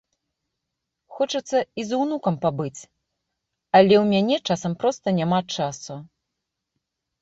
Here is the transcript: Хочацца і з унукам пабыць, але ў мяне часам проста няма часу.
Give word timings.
Хочацца 1.17 1.57
і 1.83 1.85
з 1.91 1.99
унукам 2.01 2.35
пабыць, 2.47 2.79
але 3.77 3.93
ў 4.01 4.03
мяне 4.17 4.35
часам 4.51 4.73
проста 4.85 5.19
няма 5.23 5.39
часу. 5.57 6.05